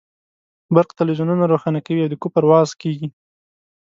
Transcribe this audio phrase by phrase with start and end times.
[0.73, 3.07] برق تلویزیونونه روښانه کوي او د کفر وعظ کېږي.